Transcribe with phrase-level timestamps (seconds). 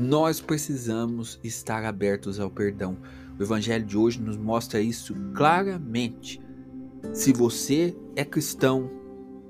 [0.00, 2.96] Nós precisamos estar abertos ao perdão.
[3.38, 6.40] O evangelho de hoje nos mostra isso claramente.
[7.12, 8.90] Se você é cristão,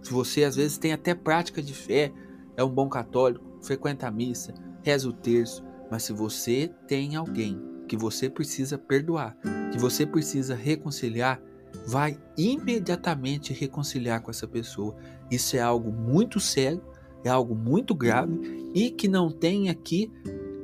[0.02, 2.12] se você às vezes tem até prática de fé,
[2.56, 4.52] é um bom católico, frequenta a missa,
[4.82, 7.56] reza o terço, mas se você tem alguém
[7.86, 9.36] que você precisa perdoar,
[9.70, 11.40] que você precisa reconciliar,
[11.86, 14.96] vai imediatamente reconciliar com essa pessoa.
[15.30, 16.82] Isso é algo muito sério,
[17.22, 20.10] é algo muito grave e que não tem aqui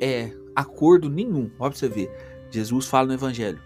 [0.01, 1.51] é, acordo nenhum.
[1.59, 2.11] Ó, pra você ver,
[2.51, 3.61] Jesus fala no Evangelho: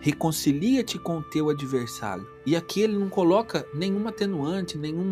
[0.00, 2.26] reconcilia-te com o teu adversário.
[2.46, 5.10] E aqui ele não coloca nenhum atenuante, nenhum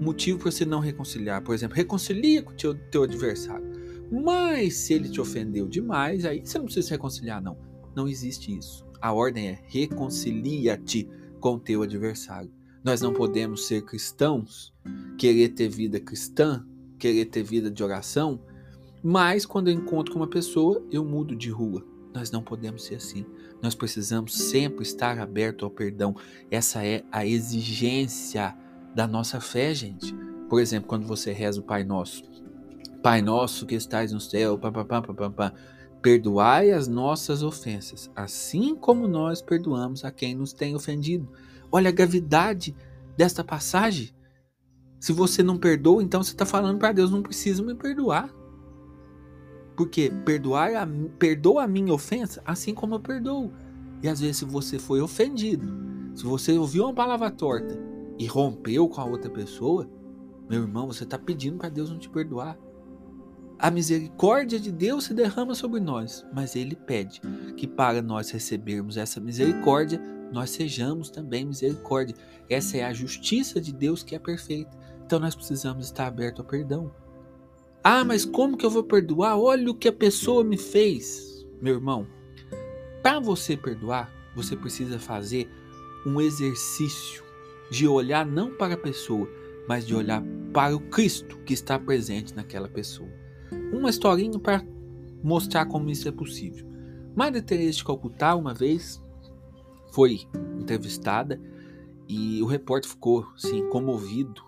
[0.00, 1.42] motivo para você não reconciliar.
[1.42, 3.64] Por exemplo, reconcilia com o teu, teu adversário.
[4.10, 7.56] Mas se ele te ofendeu demais, aí você não precisa se reconciliar, não.
[7.96, 8.84] Não existe isso.
[9.00, 11.08] A ordem é reconcilia-te
[11.40, 12.50] com o teu adversário.
[12.82, 14.74] Nós não podemos ser cristãos,
[15.18, 16.66] querer ter vida cristã,
[16.98, 18.40] querer ter vida de oração,
[19.06, 21.84] mas quando eu encontro com uma pessoa, eu mudo de rua.
[22.14, 23.26] Nós não podemos ser assim.
[23.60, 26.16] Nós precisamos sempre estar aberto ao perdão.
[26.50, 28.56] Essa é a exigência
[28.94, 30.14] da nossa fé, gente.
[30.48, 32.22] Por exemplo, quando você reza o Pai Nosso.
[33.02, 35.52] Pai nosso que estais no céu, pá, pá, pá, pá, pá,
[36.00, 41.28] perdoai as nossas ofensas, assim como nós perdoamos a quem nos tem ofendido.
[41.70, 42.74] Olha a gravidade
[43.14, 44.14] desta passagem.
[44.98, 48.32] Se você não perdoa, então você está falando para Deus, não precisa me perdoar.
[49.76, 50.86] Porque perdoar a,
[51.18, 53.52] perdoa a minha ofensa assim como eu perdoo.
[54.02, 55.66] E às vezes, se você foi ofendido,
[56.14, 57.78] se você ouviu uma palavra torta
[58.18, 59.88] e rompeu com a outra pessoa,
[60.48, 62.58] meu irmão, você está pedindo para Deus não te perdoar.
[63.58, 67.20] A misericórdia de Deus se derrama sobre nós, mas Ele pede
[67.56, 70.00] que para nós recebermos essa misericórdia,
[70.32, 72.16] nós sejamos também misericórdia.
[72.48, 74.76] Essa é a justiça de Deus que é perfeita.
[75.06, 76.92] Então nós precisamos estar aberto ao perdão.
[77.86, 79.38] Ah, mas como que eu vou perdoar?
[79.38, 81.46] Olha o que a pessoa me fez.
[81.60, 82.06] Meu irmão,
[83.02, 85.50] para você perdoar, você precisa fazer
[86.06, 87.22] um exercício
[87.70, 89.28] de olhar não para a pessoa,
[89.68, 93.10] mas de olhar para o Cristo que está presente naquela pessoa.
[93.70, 94.64] Uma historinha para
[95.22, 96.66] mostrar como isso é possível.
[97.14, 98.98] Madre Teresa de Calcutá uma vez
[99.92, 100.22] foi
[100.58, 101.38] entrevistada
[102.08, 104.42] e o repórter ficou assim comovido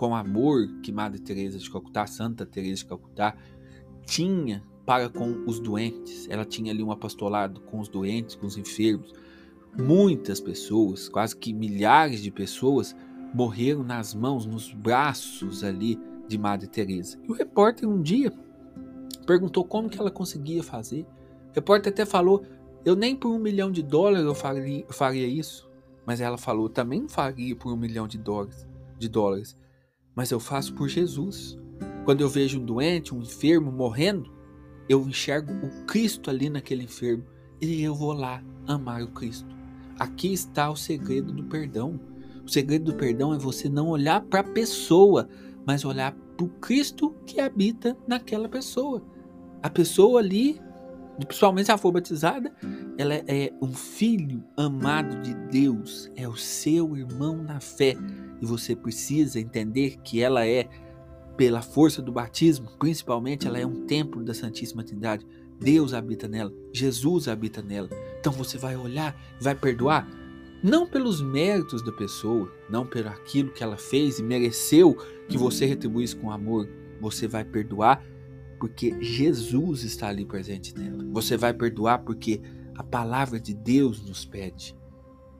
[0.00, 3.36] com o amor que Madre Teresa de Calcutá, Santa Teresa de Calcutá,
[4.06, 6.26] tinha para com os doentes.
[6.30, 9.12] Ela tinha ali um apostolado com os doentes, com os enfermos.
[9.78, 12.96] Muitas pessoas, quase que milhares de pessoas,
[13.34, 17.18] morreram nas mãos, nos braços ali de Madre Teresa.
[17.22, 18.32] E o repórter um dia
[19.26, 21.02] perguntou como que ela conseguia fazer.
[21.50, 22.42] O repórter até falou:
[22.86, 25.70] eu nem por um milhão de dólares eu faria, eu faria isso.
[26.06, 28.66] Mas ela falou: também faria por um milhão de dólares.
[28.98, 29.54] De dólares
[30.20, 31.58] mas eu faço por Jesus.
[32.04, 34.30] Quando eu vejo um doente, um enfermo morrendo,
[34.86, 37.24] eu enxergo o Cristo ali naquele enfermo
[37.58, 39.48] e eu vou lá amar o Cristo.
[39.98, 41.98] Aqui está o segredo do perdão.
[42.44, 45.26] O segredo do perdão é você não olhar para a pessoa,
[45.66, 49.02] mas olhar para o Cristo que habita naquela pessoa.
[49.62, 50.60] A pessoa ali,
[51.26, 52.52] principalmente se ela for batizada,
[53.00, 57.96] ela é um filho amado de Deus, é o seu irmão na fé
[58.42, 60.68] e você precisa entender que ela é,
[61.34, 65.26] pela força do batismo, principalmente, ela é um templo da Santíssima Trindade.
[65.58, 67.88] Deus habita nela, Jesus habita nela.
[68.18, 70.06] Então você vai olhar, vai perdoar,
[70.62, 74.94] não pelos méritos da pessoa, não pelo aquilo que ela fez e mereceu
[75.26, 76.68] que você retribuísse com amor.
[77.00, 78.04] Você vai perdoar
[78.58, 81.02] porque Jesus está ali presente nela.
[81.12, 82.42] Você vai perdoar porque
[82.80, 84.74] a palavra de Deus nos pede.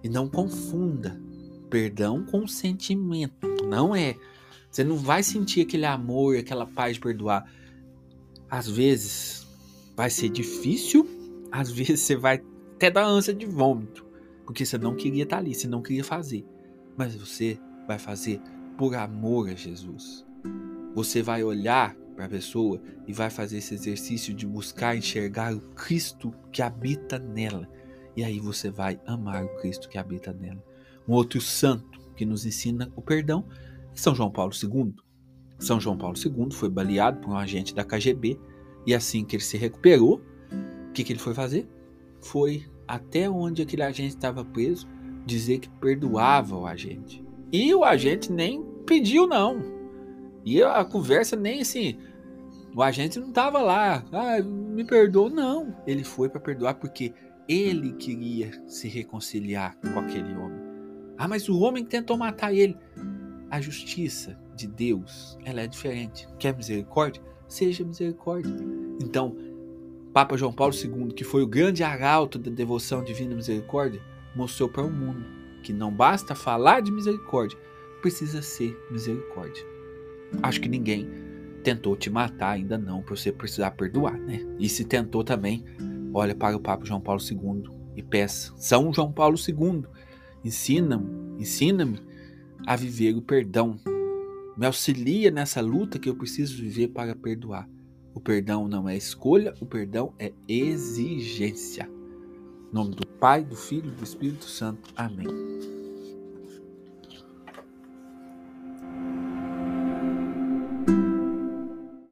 [0.03, 1.19] E não confunda
[1.71, 3.49] perdão com sentimento.
[3.67, 4.15] Não é.
[4.71, 7.51] Você não vai sentir aquele amor, aquela paz de perdoar.
[8.51, 9.47] Às vezes
[9.97, 11.09] vai ser difícil,
[11.51, 12.43] às vezes você vai
[12.75, 14.05] até dar ânsia de vômito,
[14.45, 16.45] porque você não queria estar ali, você não queria fazer.
[16.95, 18.39] Mas você vai fazer
[18.77, 20.27] por amor a Jesus.
[20.95, 25.61] Você vai olhar para a pessoa e vai fazer esse exercício de buscar enxergar o
[25.61, 27.67] Cristo que habita nela.
[28.15, 30.63] E aí você vai amar o Cristo que habita nela.
[31.09, 33.47] Um outro santo que nos ensina o perdão
[33.91, 34.95] é São João Paulo II.
[35.59, 38.39] São João Paulo II foi baleado por um agente da KGB
[38.87, 40.21] e assim que ele se recuperou,
[40.89, 41.67] o que, que ele foi fazer?
[42.21, 44.87] Foi até onde aquele agente estava preso
[45.25, 47.25] dizer que perdoava o agente.
[47.51, 49.81] E o agente nem pediu, não.
[50.45, 51.99] E a conversa nem assim.
[52.75, 55.77] O agente não estava lá, ah, me perdoa, não.
[55.87, 57.13] Ele foi para perdoar porque
[57.49, 60.61] ele queria se reconciliar com aquele homem.
[61.19, 62.77] Ah, mas o homem tentou matar ele.
[63.51, 66.29] A justiça de Deus, ela é diferente.
[66.39, 67.21] Quer misericórdia?
[67.49, 68.55] Seja misericórdia.
[69.03, 69.37] Então,
[70.13, 74.01] Papa João Paulo II, que foi o grande arauto da devoção divina misericórdia,
[74.35, 75.25] mostrou para o mundo
[75.63, 77.59] que não basta falar de misericórdia,
[78.01, 79.65] precisa ser misericórdia.
[80.43, 81.09] Acho que ninguém
[81.61, 84.41] tentou te matar ainda não, para você precisar perdoar, né?
[84.59, 85.65] E se tentou também,
[86.13, 87.65] olha para o Papa João Paulo II
[87.97, 89.85] e peça: São João Paulo II,
[90.45, 92.01] ensina-me, ensina-me
[92.67, 93.79] a viver o perdão.
[94.57, 97.69] Me auxilia nessa luta que eu preciso viver para perdoar.
[98.13, 101.89] O perdão não é escolha, o perdão é exigência.
[102.71, 104.91] Em nome do Pai, do Filho e do Espírito Santo.
[104.97, 105.80] Amém.